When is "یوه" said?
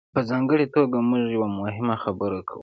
1.35-1.47